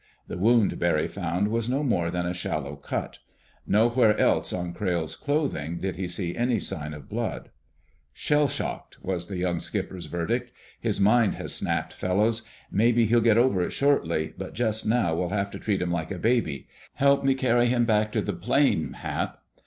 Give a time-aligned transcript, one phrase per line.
[0.27, 3.19] The wound, Barry found, was no more than a shallow cut.
[3.67, 7.49] Nowhere else on Crayle's clothing did he see any sign of blood.
[8.11, 10.51] "Shell shocked," was the young skipper's verdict.
[10.79, 12.41] "His mind has snapped, fellows.
[12.71, 16.09] Maybe he'll get over it shortly, but just now we'll have to treat him like
[16.09, 16.67] a baby.
[16.95, 19.37] Help me carry him back to the plane, Hap."